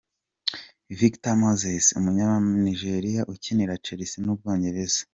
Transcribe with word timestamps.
Victor 0.99 1.35
Moses, 1.41 1.85
umunyanijeriya 1.99 3.21
ukinira 3.33 3.81
Chelsea 3.83 4.23
mu 4.25 4.33
Bwongereza. 4.39 5.01